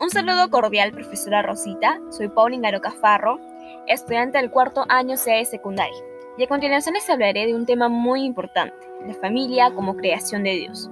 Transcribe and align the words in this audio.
Un 0.00 0.10
saludo 0.10 0.48
cordial, 0.48 0.92
profesora 0.92 1.42
Rosita. 1.42 2.00
Soy 2.10 2.28
Pauline 2.28 2.62
Garoca 2.62 2.92
Farro, 2.92 3.40
estudiante 3.88 4.38
del 4.38 4.48
cuarto 4.48 4.84
año 4.88 5.16
C 5.16 5.32
de 5.32 5.44
secundaria. 5.44 5.98
Y 6.36 6.44
a 6.44 6.46
continuación 6.46 6.94
les 6.94 7.10
hablaré 7.10 7.46
de 7.46 7.54
un 7.56 7.66
tema 7.66 7.88
muy 7.88 8.22
importante, 8.22 8.76
la 9.04 9.14
familia 9.14 9.74
como 9.74 9.96
creación 9.96 10.44
de 10.44 10.52
Dios. 10.52 10.88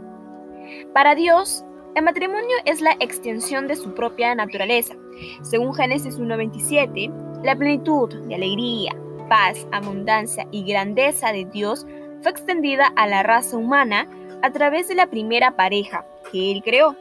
Para 0.93 1.15
Dios, 1.15 1.65
el 1.95 2.03
matrimonio 2.03 2.57
es 2.65 2.81
la 2.81 2.97
extensión 2.99 3.69
de 3.69 3.77
su 3.77 3.95
propia 3.95 4.35
naturaleza. 4.35 4.97
Según 5.43 5.73
Génesis 5.73 6.19
1.27, 6.19 7.45
la 7.45 7.55
plenitud 7.55 8.13
de 8.13 8.35
alegría, 8.35 8.93
paz, 9.29 9.69
abundancia 9.71 10.49
y 10.51 10.65
grandeza 10.65 11.33
de 11.33 11.45
Dios 11.45 11.87
fue 12.23 12.33
extendida 12.33 12.93
a 12.97 13.07
la 13.07 13.23
raza 13.23 13.57
humana 13.57 14.09
a 14.43 14.51
través 14.51 14.89
de 14.89 14.97
la 14.97 15.07
primera 15.07 15.55
pareja 15.55 16.05
que 16.33 16.51
Él 16.51 16.63
creó. 16.65 16.97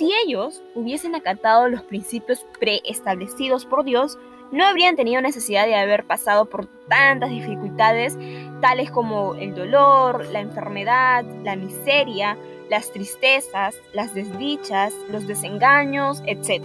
Si 0.00 0.10
ellos 0.24 0.62
hubiesen 0.74 1.14
acatado 1.14 1.68
los 1.68 1.82
principios 1.82 2.46
preestablecidos 2.58 3.66
por 3.66 3.84
Dios, 3.84 4.16
no 4.50 4.64
habrían 4.64 4.96
tenido 4.96 5.20
necesidad 5.20 5.66
de 5.66 5.74
haber 5.74 6.06
pasado 6.06 6.46
por 6.46 6.68
tantas 6.88 7.28
dificultades, 7.28 8.16
tales 8.62 8.90
como 8.90 9.34
el 9.34 9.54
dolor, 9.54 10.24
la 10.32 10.40
enfermedad, 10.40 11.22
la 11.44 11.54
miseria, 11.54 12.38
las 12.70 12.90
tristezas, 12.90 13.76
las 13.92 14.14
desdichas, 14.14 14.94
los 15.10 15.26
desengaños, 15.26 16.22
etc. 16.24 16.64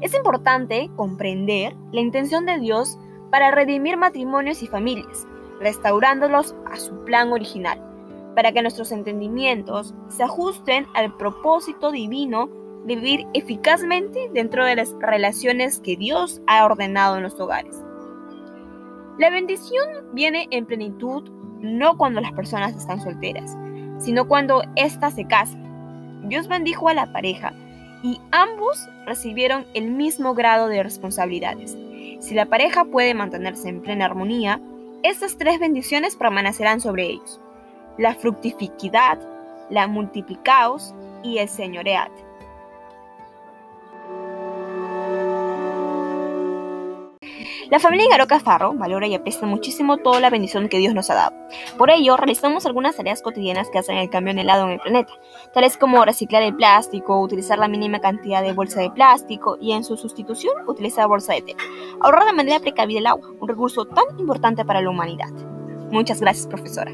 Es 0.00 0.14
importante 0.14 0.88
comprender 0.96 1.76
la 1.92 2.00
intención 2.00 2.46
de 2.46 2.58
Dios 2.58 2.96
para 3.30 3.50
redimir 3.50 3.98
matrimonios 3.98 4.62
y 4.62 4.68
familias, 4.68 5.26
restaurándolos 5.60 6.54
a 6.64 6.76
su 6.76 7.04
plan 7.04 7.30
original, 7.30 7.91
para 8.34 8.52
que 8.52 8.62
nuestros 8.62 8.92
entendimientos 8.92 9.94
se 10.08 10.22
ajusten 10.22 10.86
al 10.94 11.16
propósito 11.16 11.90
divino 11.90 12.48
de 12.84 12.96
vivir 12.96 13.26
eficazmente 13.34 14.30
dentro 14.32 14.64
de 14.64 14.76
las 14.76 14.94
relaciones 15.00 15.80
que 15.80 15.96
Dios 15.96 16.40
ha 16.46 16.64
ordenado 16.64 17.16
en 17.16 17.22
los 17.22 17.38
hogares. 17.38 17.80
La 19.18 19.30
bendición 19.30 19.86
viene 20.12 20.48
en 20.50 20.66
plenitud 20.66 21.30
no 21.60 21.96
cuando 21.96 22.20
las 22.20 22.32
personas 22.32 22.74
están 22.74 23.00
solteras, 23.00 23.56
sino 23.98 24.26
cuando 24.26 24.62
éstas 24.74 25.14
se 25.14 25.26
casan. 25.26 26.28
Dios 26.28 26.48
bendijo 26.48 26.88
a 26.88 26.94
la 26.94 27.12
pareja 27.12 27.52
y 28.02 28.20
ambos 28.32 28.88
recibieron 29.06 29.64
el 29.74 29.90
mismo 29.90 30.34
grado 30.34 30.68
de 30.68 30.82
responsabilidades. 30.82 31.76
Si 32.20 32.34
la 32.34 32.46
pareja 32.46 32.84
puede 32.84 33.14
mantenerse 33.14 33.68
en 33.68 33.80
plena 33.80 34.06
armonía, 34.06 34.60
estas 35.02 35.36
tres 35.36 35.60
bendiciones 35.60 36.16
permanecerán 36.16 36.80
sobre 36.80 37.06
ellos. 37.06 37.40
La 37.98 38.14
fructificidad, 38.14 39.18
la 39.68 39.86
multiplicaos 39.86 40.94
y 41.22 41.38
el 41.38 41.48
señoread. 41.48 42.10
La 47.72 47.78
familia 47.78 48.06
Garoca 48.10 48.38
Farro 48.38 48.74
valora 48.74 49.06
y 49.06 49.14
aprecia 49.14 49.46
muchísimo 49.46 49.96
toda 49.96 50.20
la 50.20 50.28
bendición 50.28 50.68
que 50.68 50.76
Dios 50.76 50.92
nos 50.92 51.08
ha 51.08 51.14
dado. 51.14 51.32
Por 51.78 51.90
ello, 51.90 52.18
realizamos 52.18 52.66
algunas 52.66 52.96
tareas 52.96 53.22
cotidianas 53.22 53.70
que 53.70 53.78
hacen 53.78 53.96
el 53.96 54.10
cambio 54.10 54.32
en 54.32 54.40
helado 54.40 54.64
en 54.64 54.72
el 54.72 54.80
planeta, 54.80 55.12
tales 55.54 55.78
como 55.78 56.04
reciclar 56.04 56.42
el 56.42 56.54
plástico, 56.54 57.18
utilizar 57.18 57.58
la 57.58 57.68
mínima 57.68 58.00
cantidad 58.00 58.42
de 58.42 58.52
bolsa 58.52 58.82
de 58.82 58.90
plástico 58.90 59.56
y 59.58 59.72
en 59.72 59.84
su 59.84 59.96
sustitución 59.96 60.52
utilizar 60.68 61.08
bolsa 61.08 61.32
de 61.32 61.42
té. 61.42 61.56
Ahorrar 62.02 62.26
de 62.26 62.34
manera 62.34 62.60
precavida 62.60 62.98
el 62.98 63.06
agua, 63.06 63.30
un 63.40 63.48
recurso 63.48 63.86
tan 63.86 64.04
importante 64.18 64.66
para 64.66 64.82
la 64.82 64.90
humanidad. 64.90 65.30
Muchas 65.90 66.20
gracias, 66.20 66.46
profesora. 66.46 66.92